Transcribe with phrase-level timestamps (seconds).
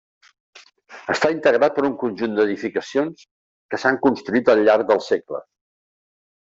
[1.13, 3.29] Està integrat per un conjunt d'edificacions,
[3.75, 5.51] que s'han construït al llarg dels segles.